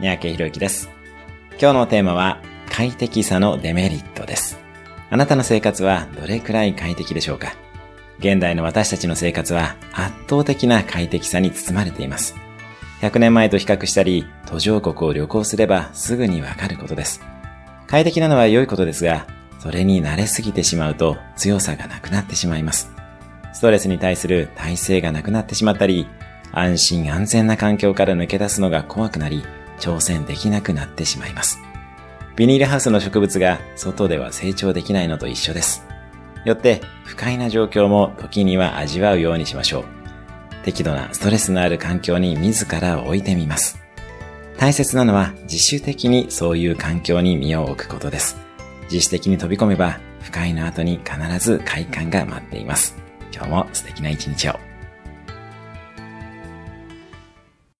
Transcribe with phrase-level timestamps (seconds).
[0.00, 0.88] 三宅博之です。
[1.60, 4.60] 今日のテーマは快適さのデメリットです。
[5.10, 7.54] あなたの生活はどれくらい快適でしょうか？
[8.20, 12.36] 現代の私たちの生活は圧倒的な快適さに包まれています。
[13.00, 17.20] 100年前と比較したり、途上国を旅行すればすぐにわかることです。
[17.88, 19.26] 快適なのは良いことですが、
[19.58, 22.92] それに慣れすぎてしまうと強さがなくなってしまいます。
[23.52, 26.06] ストレスに対する耐性がなくなってしまったり、
[26.52, 29.44] 安心安全な環境から抜け出すのが怖くなり、
[29.78, 31.60] 挑戦できなくなってしまいます。
[32.36, 35.84] ビニールハウスの植物が外では成長できないのと一緒です。
[36.44, 39.84] よって不快な状況も時には味わうようにしましょう。
[40.64, 43.80] 適度なストレスのある環境に自ら置いてみます。
[44.56, 48.36] 大切なのは自主的にそういう環境に身を置くことです。
[48.84, 52.96] 自主的に飛び込めば不快な後に必ず快感が待っています。
[53.32, 54.77] 今日も素敵な一日を。